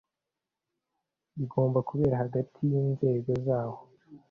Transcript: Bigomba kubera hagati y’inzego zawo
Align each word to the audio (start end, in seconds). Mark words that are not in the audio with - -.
Bigomba 1.35 1.79
kubera 1.89 2.15
hagati 2.23 2.59
y’inzego 2.71 3.31
zawo 3.45 3.81